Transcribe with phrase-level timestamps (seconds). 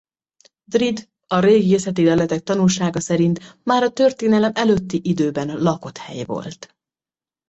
[0.65, 6.75] Drid a régészeti leletek tanúsága szerint már a történelem előtti időben lakott hely volt.